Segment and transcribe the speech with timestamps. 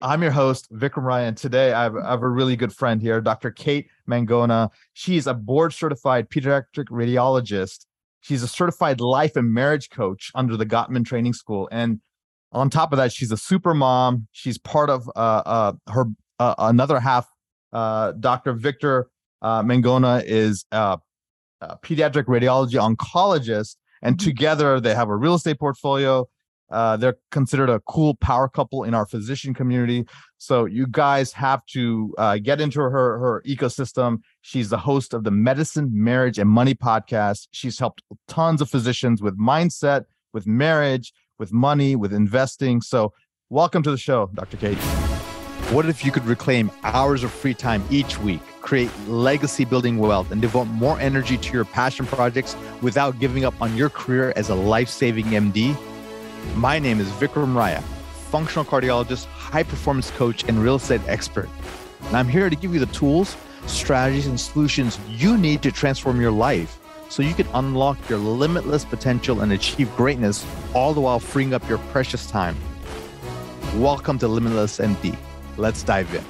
[0.00, 1.34] I'm your host, Vikram Raya.
[1.34, 3.50] Today, I have, I have, a really good friend here, Dr.
[3.50, 4.70] Kate Mangona.
[4.92, 7.86] She's a board certified pediatric radiologist.
[8.20, 11.68] She's a certified life and marriage coach under the Gottman Training School.
[11.72, 12.00] And
[12.52, 14.28] on top of that, she's a super mom.
[14.30, 16.06] She's part of uh, uh, her
[16.38, 17.26] uh, another half.
[17.72, 18.52] Uh, Dr.
[18.52, 19.08] Victor
[19.42, 20.98] uh, Mangona is a,
[21.82, 23.76] pediatric radiology oncologist.
[24.00, 24.28] And mm-hmm.
[24.28, 26.28] together, they have a real estate portfolio
[26.70, 30.06] uh, they're considered a cool power couple in our physician community.
[30.36, 34.18] So you guys have to uh, get into her her ecosystem.
[34.42, 37.48] She's the host of the Medicine, Marriage, and Money podcast.
[37.52, 42.80] She's helped tons of physicians with mindset, with marriage, with money, with investing.
[42.80, 43.12] So
[43.48, 44.56] welcome to the show, Dr.
[44.56, 44.78] Kate.
[45.72, 50.30] What if you could reclaim hours of free time each week, create legacy building wealth,
[50.30, 54.48] and devote more energy to your passion projects without giving up on your career as
[54.48, 55.76] a life saving MD?
[56.54, 57.82] My name is Vikram Raya,
[58.30, 61.48] functional cardiologist, high performance coach, and real estate expert.
[62.06, 66.20] And I'm here to give you the tools, strategies, and solutions you need to transform
[66.20, 71.20] your life so you can unlock your limitless potential and achieve greatness, all the while
[71.20, 72.56] freeing up your precious time.
[73.76, 75.16] Welcome to Limitless MD.
[75.56, 76.24] Let's dive in.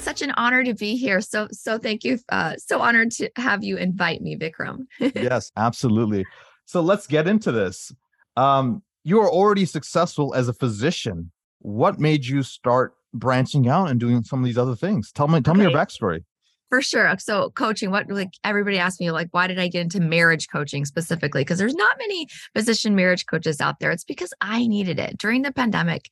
[0.00, 1.20] Such an honor to be here.
[1.20, 2.18] So, so thank you.
[2.28, 4.86] Uh, so honored to have you invite me, Vikram.
[5.00, 6.24] yes, absolutely.
[6.66, 7.92] So let's get into this.
[8.36, 11.32] Um, you are already successful as a physician.
[11.58, 15.12] What made you start branching out and doing some of these other things?
[15.12, 15.64] Tell me, tell okay.
[15.64, 16.24] me your backstory.
[16.72, 17.14] For sure.
[17.18, 20.86] So coaching, what like everybody asked me, like, why did I get into marriage coaching
[20.86, 21.42] specifically?
[21.42, 23.90] Because there's not many physician marriage coaches out there.
[23.90, 26.08] It's because I needed it during the pandemic.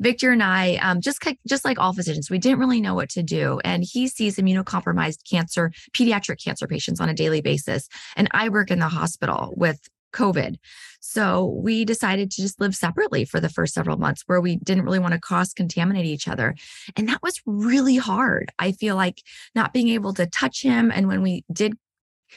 [0.00, 3.22] Victor and I, um, just just like all physicians, we didn't really know what to
[3.22, 3.60] do.
[3.64, 7.86] And he sees immunocompromised cancer, pediatric cancer patients on a daily basis.
[8.16, 9.78] And I work in the hospital with
[10.12, 10.56] COVID.
[11.00, 14.84] So we decided to just live separately for the first several months where we didn't
[14.84, 16.54] really want to cross contaminate each other.
[16.96, 18.52] And that was really hard.
[18.58, 19.22] I feel like
[19.54, 20.90] not being able to touch him.
[20.90, 21.74] And when we did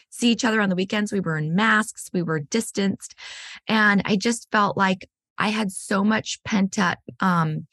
[0.09, 3.15] see each other on the weekends, we were in masks, we were distanced.
[3.67, 7.67] And I just felt like I had so much pent up um,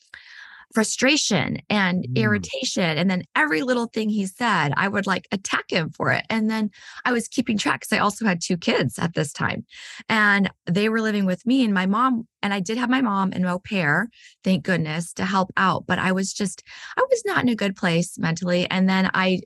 [0.75, 2.17] frustration and mm.
[2.17, 2.83] irritation.
[2.83, 6.25] And then every little thing he said, I would like attack him for it.
[6.29, 6.71] And then
[7.05, 9.65] I was keeping track because I also had two kids at this time.
[10.09, 12.27] And they were living with me and my mom.
[12.43, 14.09] And I did have my mom and au pair,
[14.45, 15.87] thank goodness, to help out.
[15.87, 16.63] But I was just,
[16.97, 18.71] I was not in a good place mentally.
[18.71, 19.41] And then I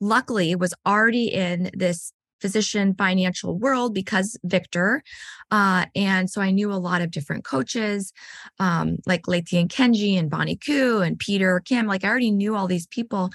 [0.00, 5.02] luckily was already in this physician financial world because Victor.
[5.50, 8.12] Uh, and so I knew a lot of different coaches,
[8.58, 11.86] um, like Letty and Kenji and Bonnie Koo and Peter Kim.
[11.86, 13.30] Like I already knew all these people.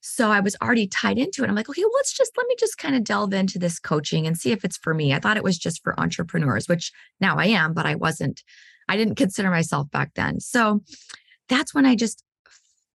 [0.00, 1.48] So I was already tied into it.
[1.48, 4.36] I'm like, okay, let's just let me just kind of delve into this coaching and
[4.36, 5.12] see if it's for me.
[5.12, 8.44] I thought it was just for entrepreneurs, which now I am, but I wasn't,
[8.88, 10.38] I didn't consider myself back then.
[10.40, 10.82] So
[11.48, 12.22] that's when I just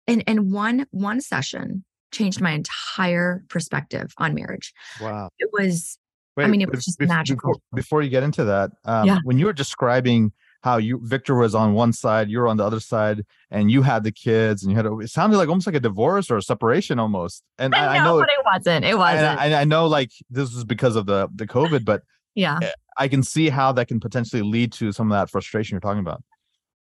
[0.08, 4.74] in in one one session changed my entire perspective on marriage.
[5.02, 5.30] Wow.
[5.40, 5.98] It was,
[6.36, 7.54] Wait, I mean, it was just magical.
[7.54, 9.18] Before, before, you get into that, um, yeah.
[9.24, 10.32] when you were describing
[10.62, 13.82] how you Victor was on one side, you were on the other side, and you
[13.82, 16.38] had the kids, and you had a, it sounded like almost like a divorce or
[16.38, 17.44] a separation almost.
[17.58, 18.86] And I, I know, but it wasn't.
[18.86, 19.40] It wasn't.
[19.40, 22.04] I, I know, like this was because of the the COVID, but
[22.36, 25.76] yeah, eh, I can see how that can potentially lead to some of that frustration
[25.76, 26.22] you're talking about.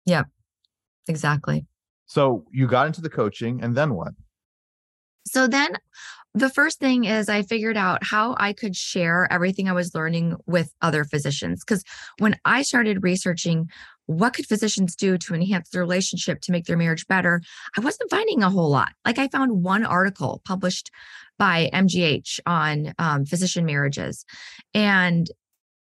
[0.04, 0.25] Yeah,
[1.09, 1.66] exactly.
[2.06, 4.12] So you got into the coaching, and then what?
[5.27, 5.77] So then
[6.35, 10.37] the first thing is I figured out how I could share everything I was learning
[10.47, 11.65] with other physicians.
[11.65, 11.83] Because
[12.19, 13.71] when I started researching
[14.05, 17.41] what could physicians do to enhance their relationship to make their marriage better,
[17.77, 18.93] I wasn't finding a whole lot.
[19.05, 20.91] Like I found one article published
[21.39, 24.25] by MGH on um, physician marriages.
[24.75, 25.31] And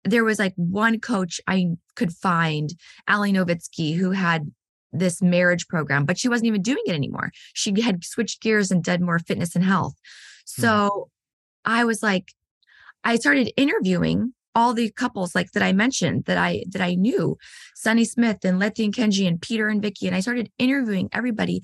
[0.04, 2.70] there was like one coach I could find,
[3.08, 4.50] Ali Novitsky, who had
[4.92, 7.30] this marriage program, but she wasn't even doing it anymore.
[7.54, 9.94] She had switched gears and did more fitness and health.
[10.56, 10.62] Hmm.
[10.62, 11.10] So.
[11.68, 12.32] I was like,
[13.02, 17.36] I started interviewing all the couples like that I mentioned that I that I knew,
[17.74, 20.06] Sunny Smith and Letty and Kenji and Peter and Vicky.
[20.06, 21.62] And I started interviewing everybody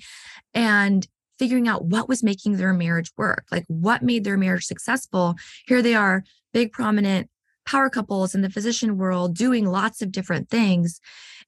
[0.53, 1.07] and
[1.39, 5.35] figuring out what was making their marriage work, like what made their marriage successful.
[5.65, 6.23] Here they are,
[6.53, 7.29] big prominent
[7.65, 10.99] power couples in the physician world doing lots of different things.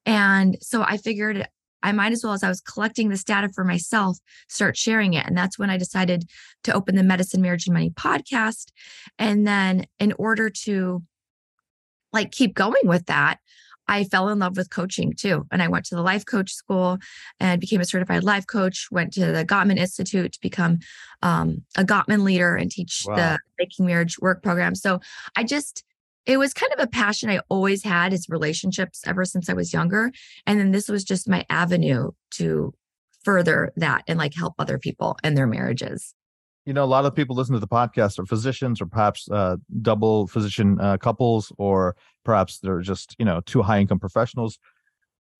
[0.06, 1.45] And so I figured
[1.86, 4.18] I might as well, as I was collecting this data for myself,
[4.50, 5.26] start sharing it.
[5.28, 6.26] And that's when I decided
[6.64, 8.72] to open the Medicine, Marriage, and Money podcast.
[9.20, 11.04] And then, in order to
[12.12, 13.38] like keep going with that,
[13.88, 15.46] I fell in love with coaching too.
[15.52, 16.98] And I went to the life coach school
[17.40, 20.80] and became a certified life coach, went to the Gottman Institute to become
[21.22, 23.16] um, a Gottman leader and teach wow.
[23.16, 24.74] the Making Marriage Work program.
[24.74, 25.02] So
[25.36, 25.84] I just,
[26.25, 29.74] it was kind of a passion I always had is relationships ever since I was
[29.74, 30.12] younger.
[30.48, 32.74] And then this was just my avenue to
[33.24, 36.13] further that and like help other people in their marriages.
[36.66, 39.57] You know, a lot of people listen to the podcast are physicians or perhaps uh,
[39.83, 44.57] double physician uh, couples, or perhaps they're just, you know, two high income professionals.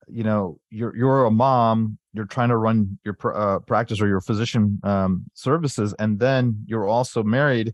[0.08, 4.08] You know, you're you're a mom, you're trying to run your pr- uh, practice or
[4.08, 7.74] your physician um, services, and then you're also married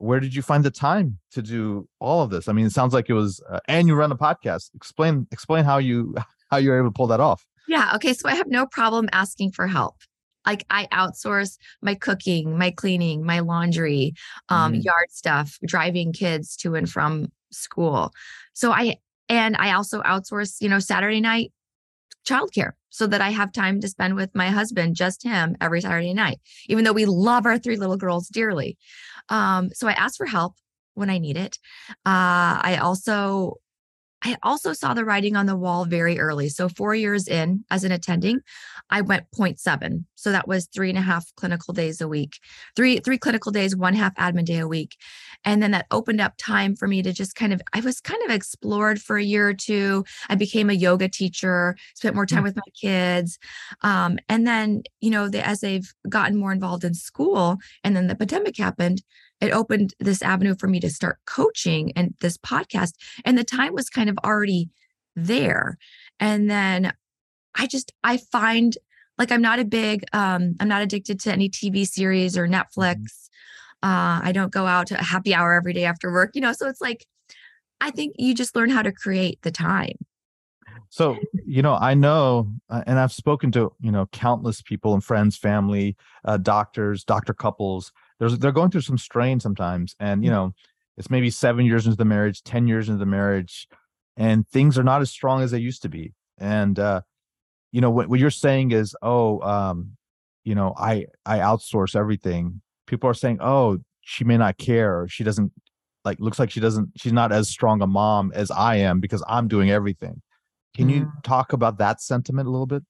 [0.00, 2.48] where did you find the time to do all of this?
[2.48, 4.70] I mean it sounds like it was uh, and you run a podcast.
[4.74, 6.14] Explain explain how you
[6.50, 7.46] how you're able to pull that off.
[7.68, 9.96] Yeah okay so i have no problem asking for help.
[10.46, 14.14] Like i outsource my cooking my cleaning my laundry
[14.48, 14.84] um, mm.
[14.84, 18.12] yard stuff driving kids to and from school.
[18.54, 18.96] So i
[19.28, 21.52] and i also outsource you know saturday night
[22.26, 26.14] childcare so that I have time to spend with my husband, just him, every Saturday
[26.14, 28.76] night, even though we love our three little girls dearly.
[29.28, 30.54] Um, so I ask for help
[30.94, 31.58] when I need it.
[31.90, 33.56] Uh, I also
[34.22, 36.48] I also saw the writing on the wall very early.
[36.48, 38.40] So, four years in as an attending,
[38.90, 40.04] I went 0.7.
[40.14, 42.38] So, that was three and a half clinical days a week,
[42.76, 44.96] three, three clinical days, one half admin day a week.
[45.44, 48.22] And then that opened up time for me to just kind of, I was kind
[48.24, 50.04] of explored for a year or two.
[50.28, 52.44] I became a yoga teacher, spent more time mm.
[52.44, 53.38] with my kids.
[53.82, 58.06] Um, and then, you know, the, as they've gotten more involved in school and then
[58.06, 59.02] the pandemic happened,
[59.40, 62.92] it opened this avenue for me to start coaching and this podcast.
[63.24, 64.70] And the time was kind of already
[65.16, 65.78] there.
[66.18, 66.92] And then
[67.54, 68.76] I just, I find
[69.18, 72.54] like I'm not a big, um, I'm not addicted to any TV series or mm-hmm.
[72.54, 73.28] Netflix.
[73.82, 76.52] Uh, I don't go out to a happy hour every day after work, you know,
[76.52, 77.06] so it's like,
[77.80, 79.96] I think you just learn how to create the time.
[80.90, 81.16] So,
[81.46, 85.36] you know, I know, uh, and I've spoken to, you know, countless people and friends,
[85.36, 90.34] family, uh, doctors, doctor couples there's they're going through some strain sometimes and you mm.
[90.34, 90.54] know
[90.96, 93.66] it's maybe seven years into the marriage ten years into the marriage
[94.16, 97.00] and things are not as strong as they used to be and uh
[97.72, 99.96] you know what, what you're saying is oh um
[100.44, 105.24] you know i i outsource everything people are saying oh she may not care she
[105.24, 105.50] doesn't
[106.04, 109.24] like looks like she doesn't she's not as strong a mom as i am because
[109.26, 110.20] i'm doing everything
[110.76, 110.94] can mm.
[110.94, 112.82] you talk about that sentiment a little bit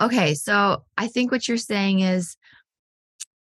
[0.00, 2.36] okay so i think what you're saying is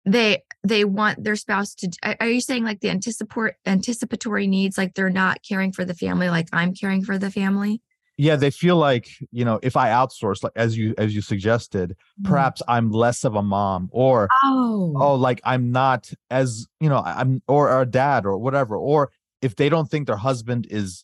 [0.06, 1.90] they they want their spouse to
[2.20, 6.30] are you saying like the anticipatory anticipatory needs like they're not caring for the family
[6.30, 7.82] like i'm caring for the family
[8.18, 11.96] yeah they feel like you know if i outsource like as you as you suggested
[12.20, 12.26] mm.
[12.26, 14.94] perhaps i'm less of a mom or oh.
[14.96, 19.12] oh like i'm not as you know i'm or a dad or whatever or
[19.42, 21.04] if they don't think their husband is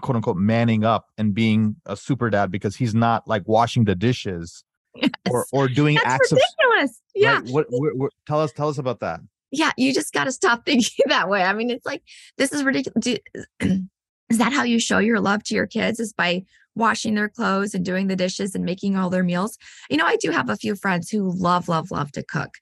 [0.00, 3.94] quote unquote manning up and being a super dad because he's not like washing the
[3.94, 4.64] dishes
[4.94, 5.10] yes.
[5.30, 6.90] or or doing That's acts ridiculous.
[6.90, 7.34] of yeah.
[7.34, 7.50] Right?
[7.50, 9.20] What, what, what, tell us tell us about that.
[9.50, 11.42] Yeah, you just got to stop thinking that way.
[11.42, 12.02] I mean, it's like
[12.36, 13.04] this is ridiculous.
[13.04, 13.16] Do,
[14.30, 16.00] is that how you show your love to your kids?
[16.00, 16.44] Is by
[16.76, 19.58] washing their clothes and doing the dishes and making all their meals?
[19.90, 22.54] You know, I do have a few friends who love, love, love to cook.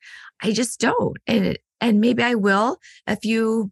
[0.43, 3.71] I just don't, and and maybe I will a few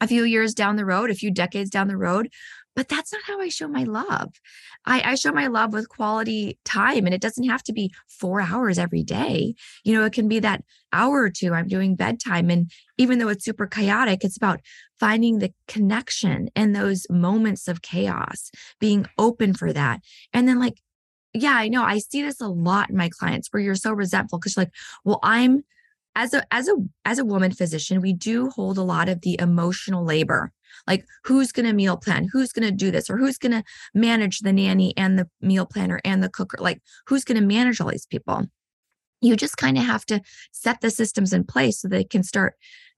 [0.00, 2.30] a few years down the road, a few decades down the road
[2.78, 4.34] but that's not how I show my love.
[4.84, 8.40] I, I, show my love with quality time, and it doesn't have to be four
[8.40, 9.56] hours every day.
[9.82, 12.50] You know, it can be that hour or two I'm doing bedtime.
[12.50, 14.60] And even though it's super chaotic, it's about
[15.00, 19.98] finding the connection in those moments of chaos, being open for that.
[20.32, 20.80] And then, like,
[21.34, 24.38] yeah, I know I see this a lot in my clients where you're so resentful
[24.38, 25.64] because you're like, well, I'm
[26.14, 29.36] as a as a as a woman physician, we do hold a lot of the
[29.40, 30.52] emotional labor
[30.86, 32.28] like who's going to meal plan?
[32.32, 33.10] Who's going to do this?
[33.10, 36.58] Or who's going to manage the nanny and the meal planner and the cooker?
[36.60, 38.44] Like who's going to manage all these people?
[39.20, 40.20] You just kind of have to
[40.52, 42.54] set the systems in place so they can start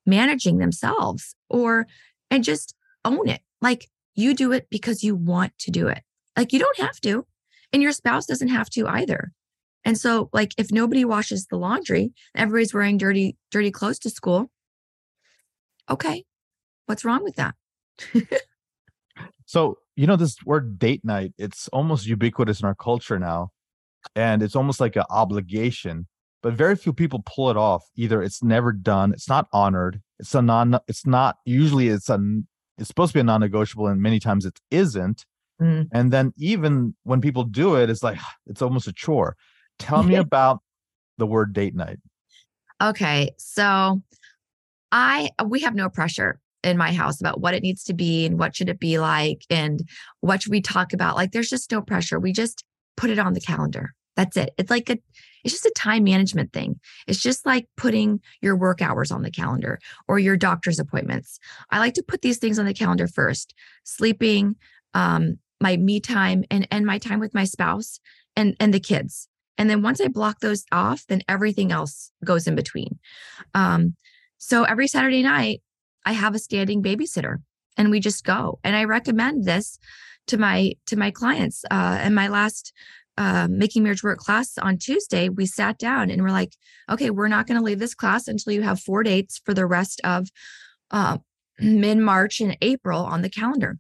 [0.07, 1.87] managing themselves or
[2.31, 3.41] and just own it.
[3.61, 6.03] Like you do it because you want to do it.
[6.37, 7.27] Like you don't have to
[7.73, 9.33] and your spouse doesn't have to either.
[9.85, 14.51] And so like if nobody washes the laundry everybody's wearing dirty dirty clothes to school
[15.91, 16.25] okay
[16.87, 17.55] what's wrong with that
[19.47, 23.51] so you know this word date night it's almost ubiquitous in our culture now
[24.15, 26.07] and it's almost like an obligation
[26.43, 30.35] but very few people pull it off either it's never done it's not honored it's
[30.35, 32.19] a non it's not usually it's a
[32.79, 35.27] it's supposed to be a non-negotiable and many times it isn't
[35.61, 35.87] mm.
[35.93, 39.37] and then even when people do it it's like it's almost a chore
[39.79, 40.61] tell me about
[41.19, 41.99] the word date night
[42.83, 44.01] okay so
[44.93, 48.39] i we have no pressure in my house about what it needs to be and
[48.39, 49.89] what should it be like and
[50.21, 52.65] what should we talk about like there's just no pressure we just
[52.97, 54.51] put it on the calendar That's it.
[54.59, 54.99] It's like a
[55.45, 56.79] it's just a time management thing.
[57.07, 61.39] It's just like putting your work hours on the calendar or your doctor's appointments.
[61.71, 63.55] I like to put these things on the calendar first.
[63.85, 64.57] Sleeping,
[64.93, 68.01] um, my me time and and my time with my spouse
[68.37, 69.29] and and the kids.
[69.57, 72.99] And then once I block those off, then everything else goes in between.
[73.55, 73.97] Um,
[74.37, 75.63] so every Saturday night,
[76.05, 77.37] I have a standing babysitter
[77.77, 78.59] and we just go.
[78.65, 79.79] And I recommend this
[80.29, 81.65] to my to my clients.
[81.71, 82.73] Uh, and my last
[83.17, 86.55] uh, making marriage work class on Tuesday, we sat down and we're like,
[86.91, 89.67] okay, we're not going to leave this class until you have four dates for the
[89.67, 90.29] rest of
[90.91, 91.19] uh,
[91.59, 93.79] mid March and April on the calendar.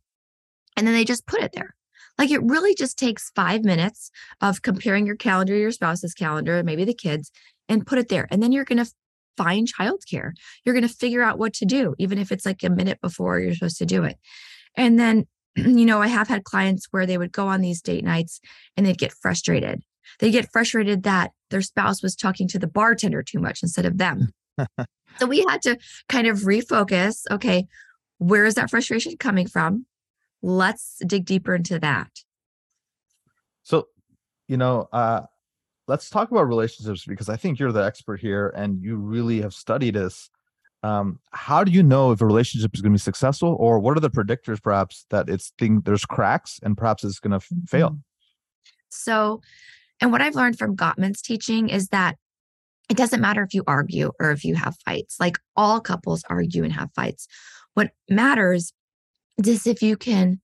[0.76, 1.74] And then they just put it there.
[2.18, 4.10] Like it really just takes five minutes
[4.42, 7.30] of comparing your calendar, your spouse's calendar, maybe the kids,
[7.68, 8.28] and put it there.
[8.30, 8.92] And then you're going to
[9.36, 10.32] find childcare.
[10.64, 13.38] You're going to figure out what to do, even if it's like a minute before
[13.38, 14.16] you're supposed to do it.
[14.76, 18.04] And then, you know, I have had clients where they would go on these date
[18.04, 18.40] nights
[18.76, 19.82] and they'd get frustrated.
[20.18, 23.98] They get frustrated that their spouse was talking to the bartender too much instead of
[23.98, 24.32] them.
[25.18, 27.22] so we had to kind of refocus.
[27.30, 27.66] Okay,
[28.18, 29.86] where is that frustration coming from?
[30.42, 32.10] let's dig deeper into that.
[33.62, 33.88] So,
[34.48, 35.22] you know, uh,
[35.90, 39.52] let's talk about relationships because I think you're the expert here and you really have
[39.52, 40.30] studied this.
[40.84, 43.96] Um, how do you know if a relationship is going to be successful, or what
[43.96, 47.64] are the predictors, perhaps, that it's thing there's cracks and perhaps it's going to mm-hmm.
[47.64, 47.98] fail?
[48.88, 49.42] So,
[50.00, 52.16] and what I've learned from Gottman's teaching is that
[52.88, 55.18] it doesn't matter if you argue or if you have fights.
[55.18, 57.26] Like all couples argue and have fights.
[57.74, 58.72] What matters
[59.44, 60.40] is if you can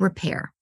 [0.00, 0.52] repair.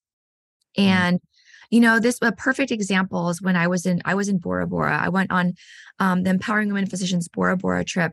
[0.78, 0.88] Mm-hmm.
[0.88, 1.20] And
[1.70, 4.66] you know this a perfect example is when i was in i was in bora
[4.66, 4.98] bora.
[4.98, 5.54] I went on
[5.98, 8.12] um, the empowering women physicians bora bora trip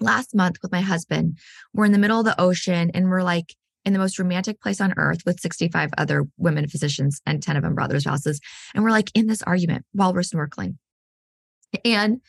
[0.00, 1.38] last month with my husband.
[1.72, 4.80] We're in the middle of the ocean and we're like in the most romantic place
[4.80, 8.40] on earth with 65 other women physicians and 10 of them brothers spouses.
[8.74, 10.76] And we're like in this argument while we're snorkeling.
[11.84, 12.20] And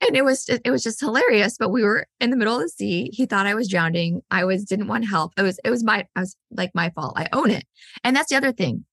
[0.00, 2.68] and it was it was just hilarious but we were in the middle of the
[2.68, 3.10] sea.
[3.12, 4.22] He thought i was drowning.
[4.30, 5.32] I was didn't want help.
[5.36, 7.14] It was it was my i was like my fault.
[7.16, 7.64] I own it.
[8.04, 8.84] And that's the other thing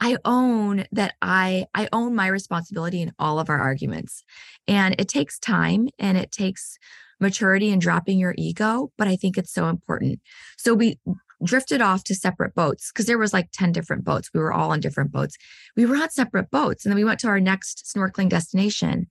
[0.00, 4.24] i own that i i own my responsibility in all of our arguments
[4.66, 6.78] and it takes time and it takes
[7.20, 10.20] maturity and dropping your ego but i think it's so important
[10.56, 10.98] so we
[11.42, 14.70] drifted off to separate boats because there was like 10 different boats we were all
[14.70, 15.36] on different boats
[15.76, 19.06] we were on separate boats and then we went to our next snorkeling destination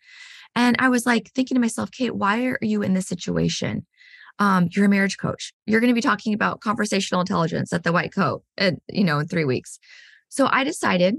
[0.55, 3.85] and I was like thinking to myself, Kate, why are you in this situation?
[4.39, 5.53] Um, you're a marriage coach.
[5.65, 9.19] You're going to be talking about conversational intelligence at the White Coat, and you know,
[9.19, 9.79] in three weeks.
[10.33, 11.17] So I decided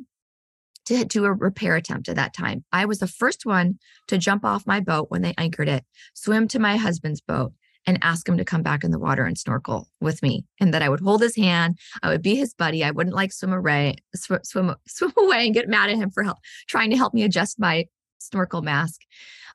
[0.87, 2.65] to do a repair attempt at that time.
[2.73, 3.79] I was the first one
[4.09, 7.53] to jump off my boat when they anchored it, swim to my husband's boat,
[7.87, 10.47] and ask him to come back in the water and snorkel with me.
[10.59, 11.79] And that I would hold his hand.
[12.03, 12.83] I would be his buddy.
[12.83, 16.25] I wouldn't like swim away, swim, swim, swim away and get mad at him for
[16.25, 17.87] help, trying to help me adjust my
[18.19, 19.01] snorkel mask.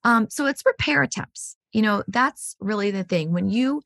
[0.06, 1.58] Um, so it's repair attempts.
[1.74, 3.34] You know, that's really the thing.
[3.34, 3.82] When you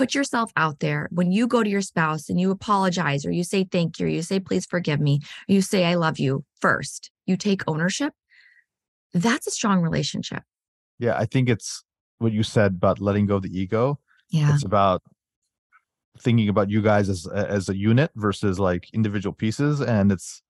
[0.00, 3.44] put yourself out there, when you go to your spouse and you apologize or you
[3.44, 6.42] say thank you, or you say please forgive me, or you say I love you
[6.58, 8.14] first, you take ownership.
[9.12, 10.42] That's a strong relationship.
[10.98, 11.84] Yeah, I think it's
[12.16, 13.98] what you said about letting go of the ego.
[14.30, 14.54] Yeah.
[14.54, 15.02] It's about
[16.18, 20.42] thinking about you guys as as a unit versus like individual pieces and it's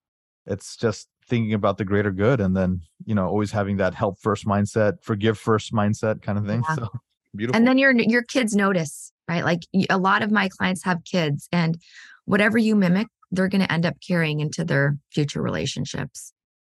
[0.46, 4.18] it's just thinking about the greater good and then you know always having that help
[4.18, 6.74] first mindset forgive first mindset kind of thing yeah.
[6.76, 6.88] so
[7.36, 9.44] beautiful and then your your kids notice right?
[9.44, 11.80] Like a lot of my clients have kids and
[12.24, 16.32] whatever you mimic they're going to end up carrying into their future relationships.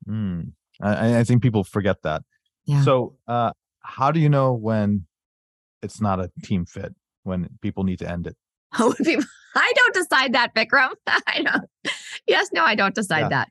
[0.09, 0.53] Mm.
[0.81, 2.23] I, I think people forget that.
[2.65, 2.83] Yeah.
[2.83, 5.07] So uh how do you know when
[5.83, 6.95] it's not a team fit
[7.25, 8.37] when people need to end it?
[8.79, 8.95] Oh
[9.57, 11.65] i don't decide that Vikram i don't
[12.27, 13.45] yes no i don't decide yeah.
[13.45, 13.49] that.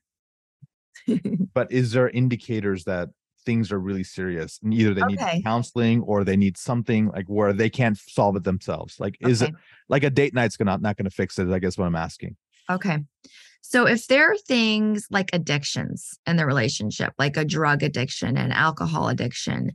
[1.53, 3.09] But is there indicators that
[3.45, 5.35] things are really serious and either they okay.
[5.35, 9.41] need counseling or they need something like where they can't solve it themselves like is
[9.41, 9.53] it
[9.89, 12.35] like a date night's gonna not gonna fix it i guess what i'm asking
[12.69, 12.99] okay
[13.61, 18.51] so if there are things like addictions in the relationship like a drug addiction and
[18.53, 19.71] alcohol addiction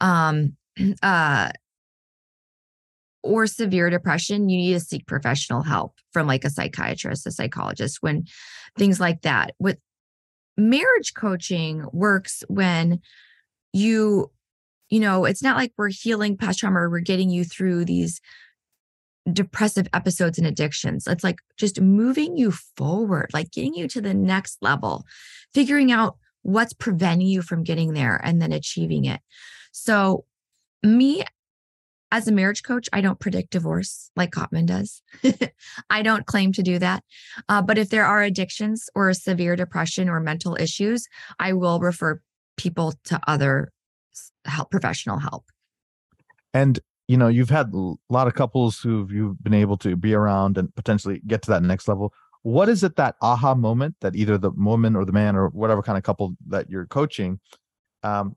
[0.00, 0.56] um
[1.02, 1.50] uh
[3.22, 7.98] or severe depression, you need to seek professional help from like a psychiatrist, a psychologist,
[8.00, 8.24] when
[8.76, 9.54] things like that.
[9.58, 9.78] With
[10.56, 13.00] marriage coaching works when
[13.72, 14.30] you
[14.90, 18.20] you know it's not like we're healing past trauma or we're getting you through these
[19.32, 21.06] depressive episodes and addictions.
[21.06, 25.04] It's like just moving you forward like getting you to the next level
[25.54, 29.20] figuring out what's preventing you from getting there and then achieving it.
[29.70, 30.24] So
[30.82, 31.22] me
[32.12, 35.02] as a marriage coach, I don't predict divorce like Gottman does.
[35.90, 37.02] I don't claim to do that.
[37.48, 41.08] Uh, but if there are addictions or severe depression or mental issues,
[41.40, 42.20] I will refer
[42.58, 43.72] people to other
[44.44, 45.46] help professional help.
[46.52, 46.78] And
[47.08, 50.56] you know, you've had a lot of couples who you've been able to be around
[50.56, 52.12] and potentially get to that next level.
[52.42, 55.82] What is it that aha moment that either the woman or the man or whatever
[55.82, 57.40] kind of couple that you're coaching,
[58.02, 58.36] um,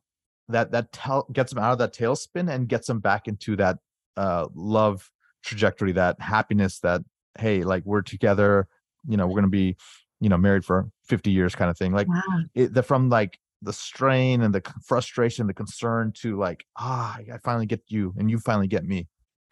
[0.50, 3.78] that that tell, gets them out of that tailspin and gets them back into that
[4.18, 5.10] uh, love
[5.44, 7.02] trajectory, that happiness, that
[7.40, 8.68] hey, like we're together,
[9.08, 9.75] you know, we're gonna be,
[10.20, 11.92] you know, married for 50 years kind of thing.
[11.92, 12.22] Like wow.
[12.54, 17.38] it, the, from like the strain and the frustration, the concern to like, ah, I
[17.44, 19.08] finally get you and you finally get me?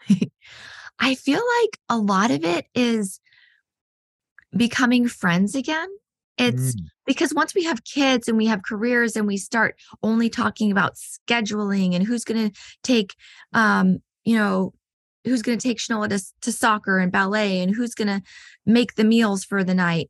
[1.00, 3.20] I feel like a lot of it is
[4.56, 5.90] becoming friends again.
[6.38, 6.82] It's mm.
[7.06, 10.96] because once we have kids and we have careers and we start only talking about
[10.96, 13.16] scheduling and who's going to take,
[13.54, 14.74] um, you know,
[15.25, 18.22] who's going to take Shanola to, to soccer and ballet and who's going to
[18.66, 20.10] make the meals for the night,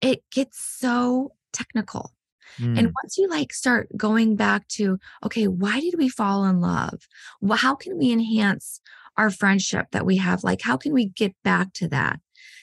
[0.00, 2.12] it gets so technical.
[2.58, 2.78] Mm.
[2.78, 7.06] And once you like start going back to, okay, why did we fall in love?
[7.40, 8.80] Well, how can we enhance
[9.16, 10.44] our friendship that we have?
[10.44, 12.20] Like, how can we get back to that?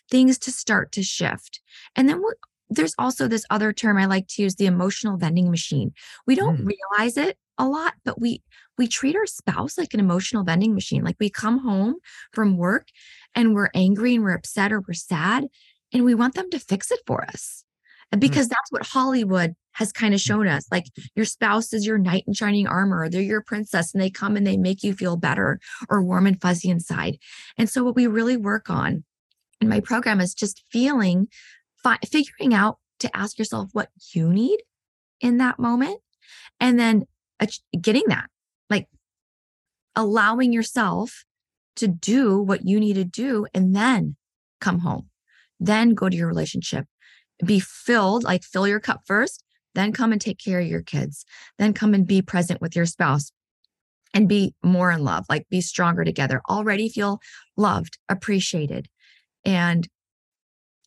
[0.10, 1.62] Things to start to shift.
[1.96, 2.22] And then
[2.70, 5.94] there's also this other term I like to use the emotional vending machine.
[6.28, 6.72] We don't mm.
[6.98, 8.44] realize it a lot, but we
[8.78, 11.04] we treat our spouse like an emotional vending machine.
[11.04, 11.96] Like we come home
[12.32, 12.88] from work
[13.36, 15.48] and we're angry and we're upset or we're sad
[15.92, 17.64] and we want them to fix it for us.
[18.14, 18.20] Mm.
[18.20, 18.52] because mm.
[18.52, 20.86] that's what Hollywood has kind of shown us like
[21.16, 24.46] your spouse is your knight in shining armor they're your princess and they come and
[24.46, 25.60] they make you feel better
[25.90, 27.18] or warm and fuzzy inside
[27.58, 29.04] and so what we really work on
[29.62, 31.28] in my program is just feeling
[31.84, 34.60] fi- figuring out to ask yourself what you need
[35.22, 36.00] in that moment
[36.60, 37.04] and then
[37.80, 38.26] getting that
[38.70, 38.88] like
[39.96, 41.24] allowing yourself
[41.76, 44.16] to do what you need to do and then
[44.60, 45.10] come home
[45.60, 46.86] then go to your relationship
[47.46, 49.44] be filled like fill your cup first
[49.76, 51.26] then come and take care of your kids.
[51.58, 53.32] Then come and be present with your spouse
[54.14, 56.42] and be more in love, like be stronger together.
[56.50, 57.20] Already feel
[57.56, 58.90] loved, appreciated.
[59.46, 59.88] And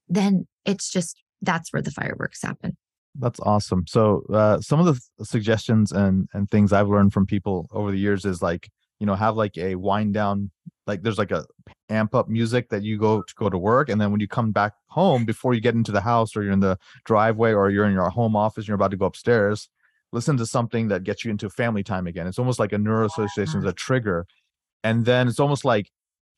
[0.09, 2.76] then it's just that's where the fireworks happen.
[3.19, 3.85] That's awesome.
[3.87, 7.99] So, uh, some of the suggestions and and things I've learned from people over the
[7.99, 8.70] years is like
[9.03, 10.51] you know have like a wind down
[10.87, 11.44] like there's like a
[11.88, 14.53] amp up music that you go to go to work and then when you come
[14.53, 17.85] back home before you get into the house or you're in the driveway or you're
[17.85, 19.68] in your home office and you're about to go upstairs
[20.12, 23.57] listen to something that gets you into family time again it's almost like a neuroassociation
[23.57, 24.25] is a trigger
[24.85, 25.90] and then it's almost like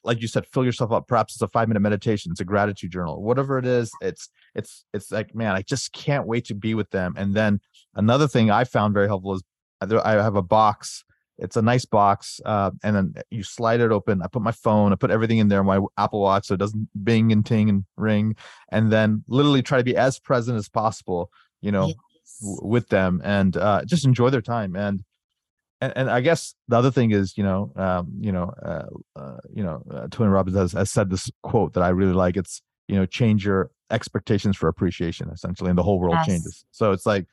[0.04, 2.90] like you said fill yourself up perhaps it's a five minute meditation it's a gratitude
[2.90, 6.74] journal whatever it is it's it's it's like man i just can't wait to be
[6.74, 7.60] with them and then
[7.94, 9.42] another thing i found very helpful is
[10.04, 11.04] i have a box
[11.38, 14.22] it's a nice box, uh, and then you slide it open.
[14.22, 16.88] I put my phone, I put everything in there, my Apple Watch, so it doesn't
[17.02, 18.36] bing and ting and ring,
[18.70, 21.96] and then literally try to be as present as possible, you know, yes.
[22.40, 24.76] w- with them, and uh, just enjoy their time.
[24.76, 25.02] And,
[25.80, 29.38] and and I guess the other thing is, you know, um, you know, uh, uh
[29.52, 32.36] you know, uh, Tony Robbins has, has said this quote that I really like.
[32.36, 36.26] It's you know, change your expectations for appreciation, essentially, and the whole world yes.
[36.26, 36.64] changes.
[36.70, 37.26] So it's like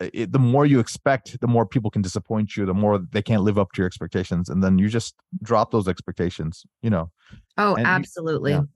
[0.00, 3.42] it, the more you expect, the more people can disappoint you, the more they can't
[3.42, 4.48] live up to your expectations.
[4.48, 7.10] And then you just drop those expectations, you know.
[7.58, 8.52] Oh, and absolutely.
[8.52, 8.68] You,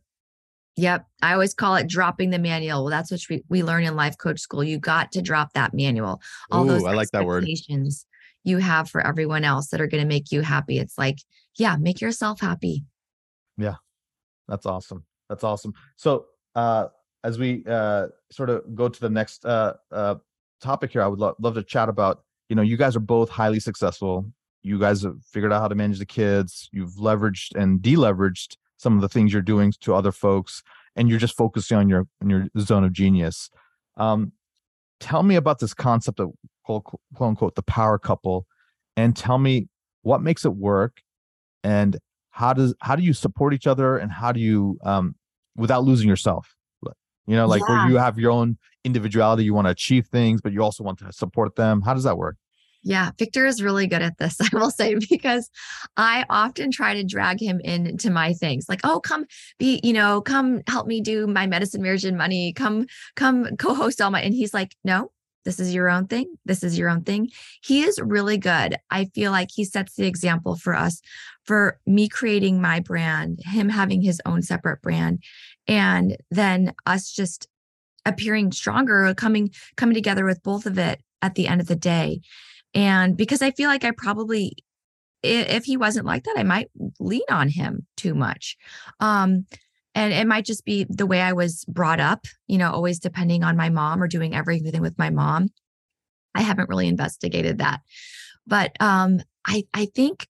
[0.77, 0.95] yeah.
[0.95, 1.07] Yep.
[1.23, 2.85] I always call it dropping the manual.
[2.85, 4.65] Well, that's what we, we learn in life coach school.
[4.65, 6.21] You got to drop that manual.
[6.51, 7.47] All Ooh, those I like that word.
[8.45, 10.79] You have for everyone else that are going to make you happy.
[10.79, 11.19] It's like,
[11.57, 12.85] yeah, make yourself happy.
[13.57, 13.77] Yeah.
[14.49, 15.05] That's awesome.
[15.29, 15.73] That's awesome.
[15.97, 16.89] So, uh,
[17.25, 20.17] as we uh, sort of go to the next uh, uh,
[20.61, 22.23] topic here, I would lo- love to chat about.
[22.51, 24.31] You know, you guys are both highly successful.
[24.63, 26.69] You guys have figured out how to manage the kids.
[26.73, 30.63] You've leveraged and deleveraged some of the things you're doing to other folks,
[30.95, 33.49] and you're just focusing on your on your zone of genius.
[33.97, 34.33] Um,
[35.01, 36.33] tell me about this concept of
[36.65, 38.47] quote, quote unquote the power couple,
[38.97, 39.69] and tell me
[40.03, 41.01] what makes it work,
[41.63, 41.99] and
[42.31, 45.15] how does how do you support each other, and how do you um,
[45.57, 46.55] without losing yourself
[47.27, 47.85] you know like yeah.
[47.85, 50.99] where you have your own individuality you want to achieve things but you also want
[50.99, 52.37] to support them how does that work
[52.87, 55.49] yeah, Victor is really good at this, I will say, because
[55.97, 59.25] I often try to drag him into my things like, oh, come
[59.59, 62.53] be, you know, come help me do my medicine, marriage, and money.
[62.53, 62.85] Come,
[63.17, 64.21] come co host all my.
[64.21, 65.11] And he's like, no,
[65.45, 66.35] this is your own thing.
[66.45, 67.31] This is your own thing.
[67.63, 68.77] He is really good.
[68.91, 71.01] I feel like he sets the example for us,
[71.45, 75.23] for me creating my brand, him having his own separate brand,
[75.67, 77.49] and then us just
[78.07, 82.21] appearing stronger coming coming together with both of it at the end of the day
[82.75, 84.57] and because i feel like i probably
[85.23, 88.57] if he wasn't like that i might lean on him too much
[89.01, 89.47] um
[89.95, 93.43] and it might just be the way i was brought up you know always depending
[93.45, 95.49] on my mom or doing everything with my mom
[96.35, 97.81] I haven't really investigated that.
[98.47, 100.29] But um, I, I think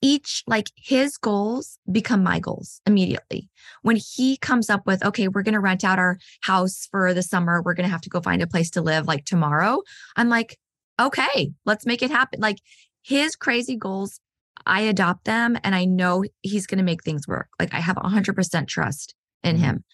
[0.00, 3.48] each like his goals become my goals immediately.
[3.82, 7.22] When he comes up with, okay, we're going to rent out our house for the
[7.22, 9.82] summer, we're going to have to go find a place to live like tomorrow.
[10.16, 10.58] I'm like,
[11.00, 12.40] okay, let's make it happen.
[12.40, 12.58] Like
[13.02, 14.18] his crazy goals,
[14.66, 17.48] I adopt them and I know he's going to make things work.
[17.58, 19.64] Like I have 100% trust in mm-hmm.
[19.64, 19.84] him.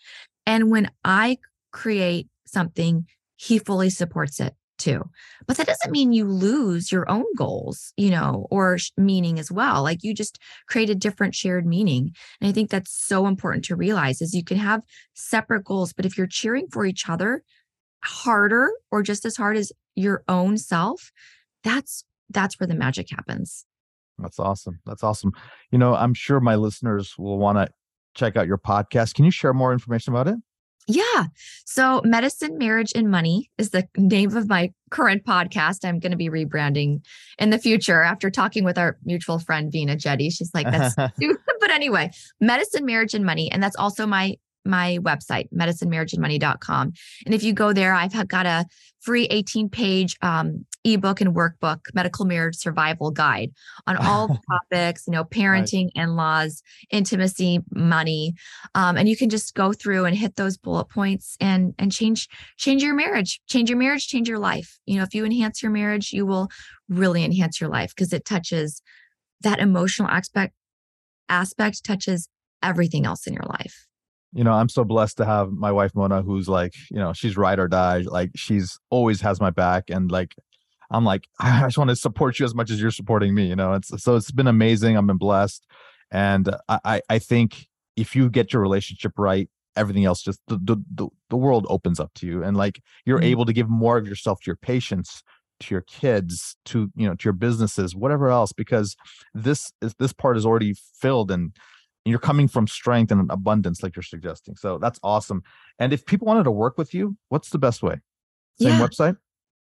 [0.46, 1.38] And when I
[1.72, 5.02] create something, he fully supports it too.
[5.46, 9.82] But that doesn't mean you lose your own goals, you know, or meaning as well.
[9.82, 12.12] Like you just create a different shared meaning.
[12.40, 14.82] And I think that's so important to realize is you can have
[15.14, 17.42] separate goals, but if you're cheering for each other
[18.04, 21.10] harder or just as hard as your own self,
[21.64, 23.64] that's that's where the magic happens.
[24.18, 24.80] That's awesome.
[24.86, 25.32] That's awesome.
[25.70, 27.68] You know, I'm sure my listeners will want to
[28.14, 29.14] check out your podcast.
[29.14, 30.36] Can you share more information about it?
[30.88, 31.26] Yeah.
[31.66, 35.84] So, Medicine, Marriage, and Money is the name of my current podcast.
[35.84, 37.04] I'm going to be rebranding
[37.38, 40.30] in the future after talking with our mutual friend, Vina Jetty.
[40.30, 40.94] She's like, that's,
[41.60, 43.52] but anyway, Medicine, Marriage, and Money.
[43.52, 46.92] And that's also my my website, medicinemarriageandmoney.com.
[47.24, 48.66] And if you go there, I've got a
[49.00, 53.50] free 18 page um, ebook and workbook, medical marriage survival guide
[53.86, 56.04] on all topics, you know, parenting, right.
[56.04, 58.34] in laws, intimacy, money.
[58.74, 62.28] Um, and you can just go through and hit those bullet points and, and change,
[62.56, 64.78] change your marriage, change your marriage, change your life.
[64.86, 66.48] You know, if you enhance your marriage, you will
[66.88, 68.82] really enhance your life because it touches
[69.42, 70.54] that emotional aspect
[71.28, 72.28] aspect touches
[72.62, 73.86] everything else in your life
[74.32, 77.36] you know i'm so blessed to have my wife mona who's like you know she's
[77.36, 80.34] ride or die like she's always has my back and like
[80.90, 83.56] i'm like i just want to support you as much as you're supporting me you
[83.56, 85.66] know it's so it's been amazing i've been blessed
[86.10, 90.58] and i i think if you get your relationship right everything else just the
[90.94, 93.26] the, the world opens up to you and like you're mm-hmm.
[93.26, 95.22] able to give more of yourself to your patients
[95.60, 98.96] to your kids to you know to your businesses whatever else because
[99.34, 101.54] this is this part is already filled and
[102.04, 105.42] you're coming from strength and abundance like you're suggesting so that's awesome
[105.78, 107.96] and if people wanted to work with you what's the best way
[108.60, 108.86] same yeah.
[108.86, 109.16] website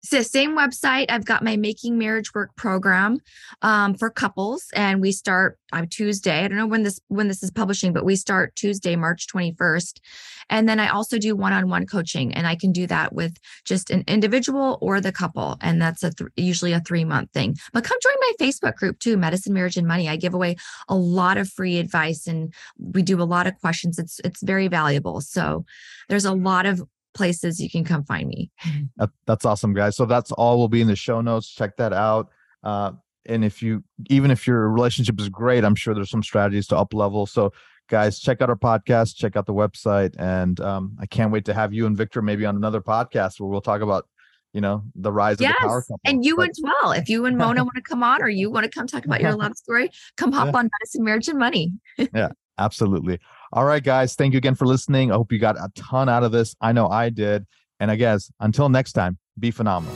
[0.10, 1.06] the same website.
[1.10, 3.20] I've got my Making Marriage Work program
[3.62, 6.44] um, for couples, and we start on Tuesday.
[6.44, 9.54] I don't know when this when this is publishing, but we start Tuesday, March twenty
[9.58, 10.02] first.
[10.50, 13.38] And then I also do one on one coaching, and I can do that with
[13.66, 17.56] just an individual or the couple, and that's a th- usually a three month thing.
[17.74, 20.08] But come join my Facebook group too, Medicine, Marriage, and Money.
[20.08, 23.98] I give away a lot of free advice, and we do a lot of questions.
[23.98, 25.22] It's it's very valuable.
[25.22, 25.66] So
[26.10, 26.84] there's a lot of
[27.16, 28.52] places you can come find me.
[28.98, 29.98] That, that's awesome, guys.
[29.98, 31.50] So that's all will be in the show notes.
[31.50, 32.30] Check that out.
[32.64, 32.92] Uh,
[33.26, 36.78] and if you, even if your relationship is great, I'm sure there's some strategies to
[36.78, 37.26] up level.
[37.26, 37.52] So,
[37.90, 41.54] guys, check out our podcast, check out the website, and um, I can't wait to
[41.54, 44.08] have you and Victor maybe on another podcast where we'll talk about
[44.54, 45.52] you know the rise yes.
[45.52, 46.00] of the power couple.
[46.06, 46.94] And you but, as well.
[46.94, 49.20] If you and Mona want to come on, or you want to come talk about
[49.20, 50.60] your love story, come hop yeah.
[50.60, 51.74] on Medicine, Marriage, and Money.
[51.98, 53.20] yeah, absolutely.
[53.56, 54.16] All right, guys.
[54.16, 55.14] Thank you again for listening.
[55.14, 56.58] I hope you got a ton out of this.
[56.60, 57.48] I know I did.
[57.80, 59.96] And I guess until next time, be phenomenal.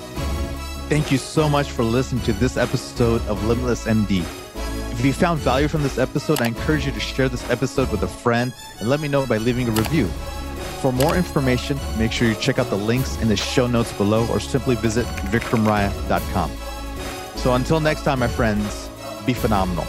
[0.88, 4.22] Thank you so much for listening to this episode of Limitless MD.
[4.94, 8.02] If you found value from this episode, I encourage you to share this episode with
[8.04, 10.08] a friend and let me know by leaving a review.
[10.82, 14.26] For more information, make sure you check out the links in the show notes below
[14.28, 16.52] or simply visit vikramraya.com.
[17.36, 18.90] So until next time, my friends,
[19.26, 19.86] be phenomenal.